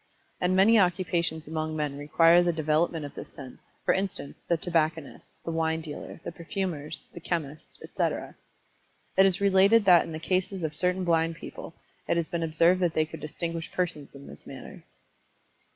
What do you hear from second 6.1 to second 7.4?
the perfumers, the